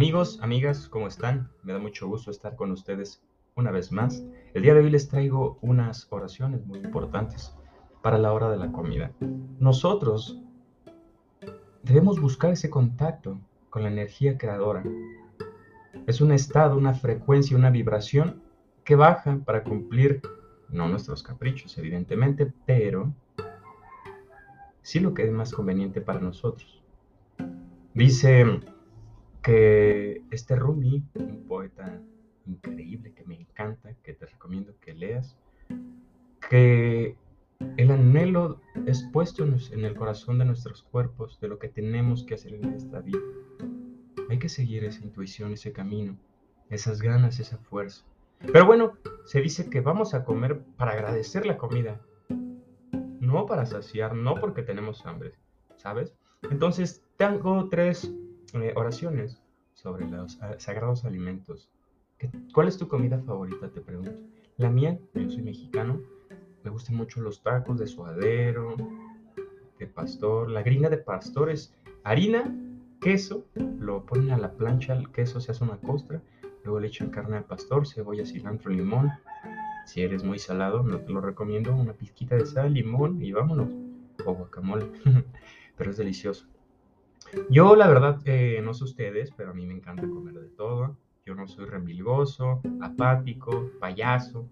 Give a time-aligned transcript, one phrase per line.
[0.00, 1.50] Amigos, amigas, ¿cómo están?
[1.62, 3.22] Me da mucho gusto estar con ustedes
[3.54, 4.24] una vez más.
[4.54, 7.54] El día de hoy les traigo unas oraciones muy importantes
[8.00, 9.12] para la hora de la comida.
[9.58, 10.40] Nosotros
[11.82, 14.82] debemos buscar ese contacto con la energía creadora.
[16.06, 18.42] Es un estado, una frecuencia, una vibración
[18.84, 20.22] que baja para cumplir,
[20.70, 23.12] no nuestros caprichos, evidentemente, pero
[24.80, 26.82] sí lo que es más conveniente para nosotros.
[27.92, 28.62] Dice
[29.42, 32.00] que este Rumi, un poeta
[32.46, 35.36] increíble que me encanta, que te recomiendo que leas,
[36.48, 37.16] que
[37.76, 42.34] el anhelo es puesto en el corazón de nuestros cuerpos de lo que tenemos que
[42.34, 43.20] hacer en esta vida.
[44.28, 46.16] Hay que seguir esa intuición, ese camino,
[46.68, 48.04] esas ganas, esa fuerza.
[48.52, 48.94] Pero bueno,
[49.26, 52.00] se dice que vamos a comer para agradecer la comida,
[53.20, 55.34] no para saciar, no porque tenemos hambre,
[55.76, 56.14] ¿sabes?
[56.50, 58.10] Entonces, tengo tres
[58.54, 59.40] eh, oraciones
[59.74, 61.70] sobre los ah, sagrados alimentos.
[62.52, 63.68] ¿Cuál es tu comida favorita?
[63.68, 64.12] Te pregunto.
[64.56, 66.00] La mía, yo soy mexicano,
[66.62, 68.76] me gustan mucho los tacos de suadero,
[69.78, 70.50] de pastor.
[70.50, 72.54] La gringa de pastor es harina,
[73.00, 76.20] queso, lo ponen a la plancha, el queso se hace una costra,
[76.64, 79.10] luego le echan carne al pastor, cebolla, cilantro, limón.
[79.86, 83.70] Si eres muy salado, no te lo recomiendo, una pizquita de sal, limón y vámonos.
[84.26, 84.90] O guacamole,
[85.78, 86.46] pero es delicioso.
[87.48, 90.96] Yo la verdad eh, no sé ustedes, pero a mí me encanta comer de todo.
[91.24, 94.48] Yo no soy remilgoso, apático, payaso.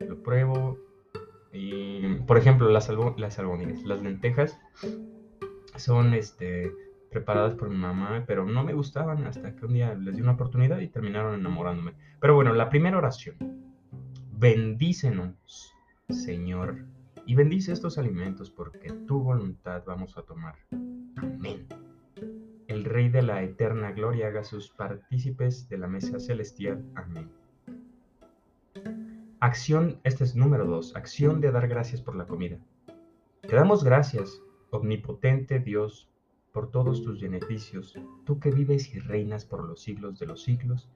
[0.00, 0.78] Lo pruebo.
[1.52, 4.58] Y, por ejemplo, las, albóndigas, las lentejas
[5.76, 6.72] son este,
[7.10, 10.32] preparadas por mi mamá, pero no me gustaban hasta que un día les di una
[10.32, 11.94] oportunidad y terminaron enamorándome.
[12.20, 13.36] Pero bueno, la primera oración.
[14.32, 15.72] Bendícenos,
[16.08, 16.84] Señor,
[17.24, 20.56] y bendice estos alimentos porque tu voluntad vamos a tomar.
[21.16, 21.66] Amén
[22.74, 26.84] el Rey de la eterna gloria haga sus partícipes de la mesa celestial.
[26.96, 27.30] Amén.
[29.38, 32.58] Acción, este es número dos, acción de dar gracias por la comida.
[33.42, 34.40] Te damos gracias,
[34.70, 36.08] omnipotente Dios,
[36.52, 40.88] por todos tus beneficios, tú que vives y reinas por los siglos de los siglos.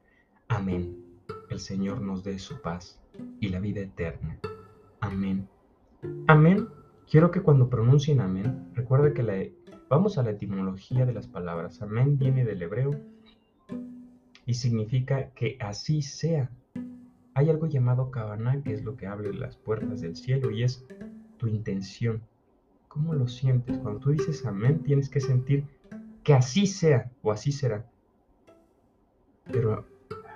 [0.48, 1.04] Amén.
[1.48, 3.00] El Señor nos dé su paz
[3.38, 4.40] y la vida eterna.
[5.00, 5.48] Amén.
[6.26, 6.68] Amén.
[7.08, 9.36] Quiero que cuando pronuncien amén, recuerde que la
[9.88, 11.80] Vamos a la etimología de las palabras.
[11.80, 13.00] Amén viene del hebreo
[14.44, 16.50] y significa que así sea.
[17.32, 20.84] Hay algo llamado Kavaná, que es lo que abre las puertas del cielo y es
[21.38, 22.20] tu intención.
[22.88, 23.78] ¿Cómo lo sientes?
[23.78, 25.64] Cuando tú dices amén, tienes que sentir
[26.22, 27.90] que así sea o así será.
[29.50, 29.86] Pero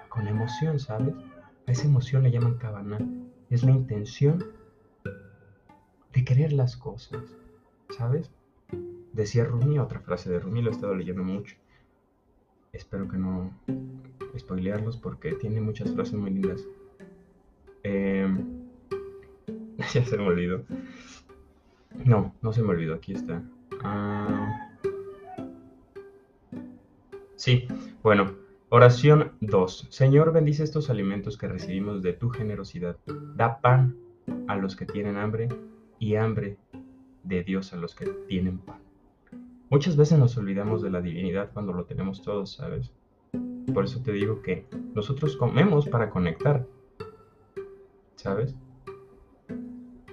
[0.09, 1.15] con emoción, ¿sabes?
[1.67, 2.99] A esa emoción le llaman Kavaná.
[3.51, 4.43] Es la intención
[6.15, 7.23] de querer las cosas,
[7.91, 8.31] ¿sabes?
[9.13, 11.57] Decía Rumi, otra frase de Rumi, lo he estado leyendo mucho.
[12.73, 13.53] Espero que no
[14.39, 16.67] spoilearlos porque tiene muchas frases muy lindas.
[17.83, 18.47] Em,
[19.93, 20.65] ya se me olvidó.
[22.05, 23.43] No, no se me olvidó, aquí está.
[23.83, 24.71] Ah,
[27.37, 27.69] sí,
[28.03, 28.33] bueno,
[28.71, 29.89] oración 2.
[29.91, 32.97] Señor, bendice estos alimentos que recibimos de tu generosidad.
[33.37, 33.95] Da pan
[34.49, 35.49] a los que tienen hambre
[35.99, 36.57] y hambre
[37.25, 38.92] de Dios a los que tienen pan.
[39.73, 42.93] Muchas veces nos olvidamos de la divinidad cuando lo tenemos todo, ¿sabes?
[43.73, 46.67] Por eso te digo que nosotros comemos para conectar,
[48.17, 48.55] ¿sabes?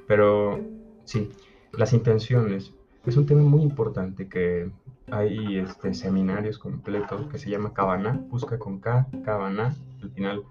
[0.08, 0.62] Pero
[1.04, 1.30] sí,
[1.74, 2.74] las intenciones
[3.06, 4.72] es un tema muy importante que
[5.12, 10.44] hay este, seminarios completos que se llama Cabana, busca con K, Cabana, al final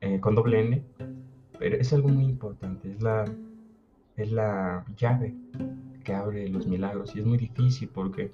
[0.00, 0.82] eh, con doble N,
[1.58, 3.26] pero es algo muy importante, es la,
[4.16, 5.34] es la llave
[6.04, 8.32] que abre los milagros y es muy difícil porque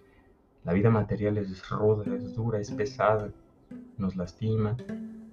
[0.65, 3.31] la vida material es ruda, es dura, es pesada,
[3.97, 4.77] nos lastima,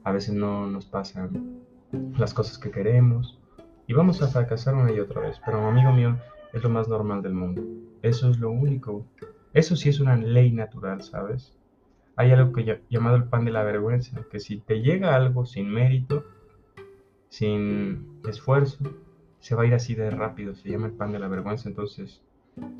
[0.03, 1.59] a veces no nos pasan
[2.17, 3.39] las cosas que queremos
[3.87, 6.17] y vamos a fracasar una y otra vez, pero amigo mío,
[6.53, 7.63] es lo más normal del mundo.
[8.01, 9.05] Eso es lo único.
[9.53, 11.57] Eso sí es una ley natural, ¿sabes?
[12.15, 15.69] Hay algo que llamado el pan de la vergüenza, que si te llega algo sin
[15.69, 16.25] mérito,
[17.29, 18.77] sin esfuerzo,
[19.39, 22.21] se va a ir así de rápido, se llama el pan de la vergüenza, entonces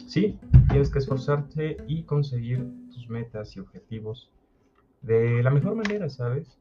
[0.07, 0.39] Sí,
[0.69, 4.31] tienes que esforzarte y conseguir tus metas y objetivos
[5.01, 6.57] de la mejor manera, ¿sabes?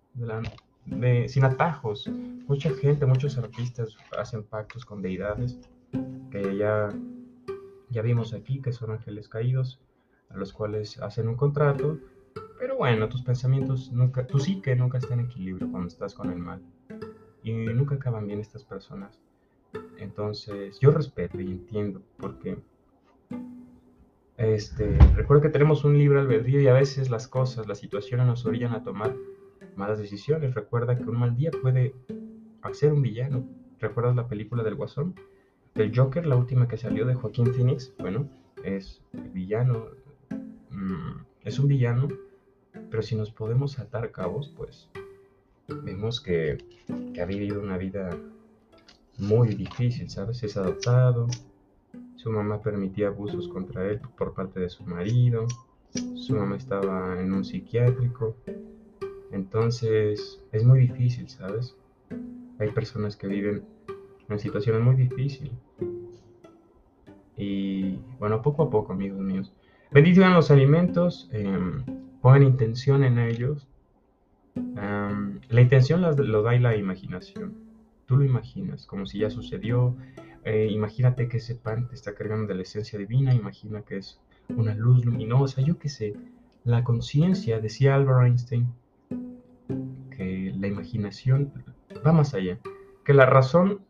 [1.29, 2.09] sin atajos.
[2.47, 5.59] Mucha gente, muchos artistas hacen pactos con deidades
[6.31, 6.89] que ya,
[7.91, 9.81] ya vimos aquí, que son ángeles caídos,
[10.29, 11.99] a los cuales hacen un contrato.
[12.59, 16.31] Pero bueno, tus pensamientos nunca, tú sí que nunca están en equilibrio cuando estás con
[16.31, 16.63] el mal.
[17.43, 19.21] Y nunca acaban bien estas personas.
[19.99, 22.58] Entonces, yo respeto y entiendo porque
[24.37, 28.44] este, recuerda que tenemos un libre albedrío y a veces las cosas, las situaciones nos
[28.44, 29.14] orillan a tomar
[29.76, 30.55] malas decisiones.
[30.55, 31.94] Recuerda que un mal día puede
[32.62, 33.44] hacer un villano.
[33.78, 35.14] ¿Recuerdas la película del Guasón?
[35.75, 37.94] Del Joker, la última que salió de Joaquín Phoenix.
[37.99, 38.28] Bueno,
[38.62, 39.87] es el villano.
[40.70, 42.08] Mm, es un villano,
[42.90, 44.88] pero si nos podemos atar cabos, pues
[45.69, 46.58] vemos que
[47.20, 48.11] ha vivido una vida
[49.19, 50.43] muy difícil, ¿sabes?
[50.43, 51.27] Es adoptado,
[52.17, 55.47] su mamá permitía abusos contra él por parte de su marido,
[56.15, 58.37] su mamá estaba en un psiquiátrico,
[59.33, 61.77] entonces es muy difícil, ¿sabes?
[62.59, 63.65] Hay personas que viven
[64.29, 65.53] en situaciones muy difíciles.
[67.37, 69.53] Y bueno, poco a poco, amigos míos.
[69.91, 71.85] Bendigan los alimentos, em,
[72.21, 73.69] pongan intención en ellos.
[75.49, 77.66] la intención lo da la imaginación.
[78.06, 79.97] Tú lo imaginas, como si ya sucedió.
[80.44, 83.35] Eh, imagínate que ese pan te está cargando de la esencia divina.
[83.35, 85.61] Imagina que es una luz luminosa.
[85.61, 86.14] Yo qué sé.
[86.64, 88.69] La conciencia, decía Albert Einstein,
[90.11, 91.53] que la imaginación
[92.05, 92.58] va más allá.
[93.05, 93.81] Que la razón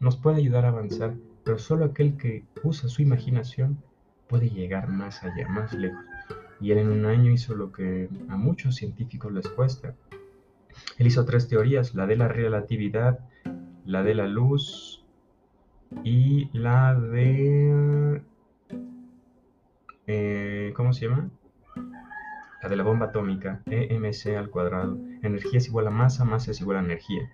[0.00, 1.14] nos puede ayudar a avanzar,
[1.44, 3.78] pero solo aquel que usa su imaginación
[4.28, 6.04] puede llegar más allá, más lejos.
[6.60, 9.94] Y él en un año hizo lo que a muchos científicos les cuesta.
[10.98, 13.20] Él hizo tres teorías, la de la relatividad,
[13.84, 15.04] la de la luz
[16.02, 18.22] y la de...
[20.06, 21.30] Eh, ¿Cómo se llama?
[22.62, 24.98] La de la bomba atómica, EMC al cuadrado.
[25.22, 27.30] Energía es igual a masa, masa es igual a energía.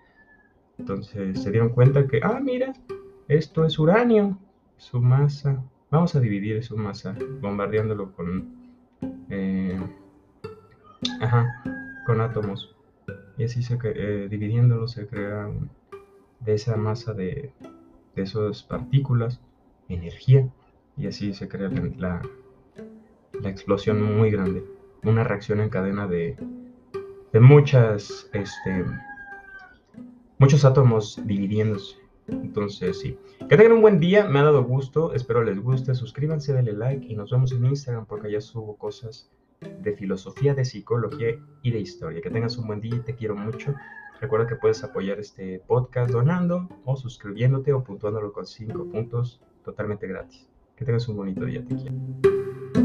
[0.78, 2.72] Entonces se dieron cuenta que, ah, mira,
[3.28, 4.38] esto es uranio,
[4.76, 5.62] su masa.
[5.90, 8.48] Vamos a dividir su masa bombardeándolo con,
[9.28, 9.78] eh,
[11.20, 11.62] ajá,
[12.06, 12.74] con átomos.
[13.36, 15.48] Y así se, eh, dividiéndolo se crea
[16.40, 17.52] de esa masa de,
[18.14, 19.40] de esas partículas
[19.88, 20.48] energía.
[20.96, 22.22] Y así se crea la,
[23.40, 24.64] la explosión muy grande.
[25.02, 26.36] Una reacción en cadena de,
[27.32, 28.84] de muchas, este,
[30.38, 31.96] muchos átomos dividiéndose.
[32.28, 33.18] Entonces, sí.
[33.48, 37.06] Que tengan un buen día, me ha dado gusto, espero les guste, suscríbanse, denle like
[37.06, 41.80] y nos vemos en Instagram porque allá subo cosas de filosofía, de psicología y de
[41.80, 42.20] historia.
[42.20, 43.74] Que tengas un buen día y te quiero mucho.
[44.20, 50.06] Recuerda que puedes apoyar este podcast donando o suscribiéndote o puntuándolo con 5 puntos totalmente
[50.06, 50.48] gratis.
[50.76, 52.79] Que tengas un bonito día, te quiero.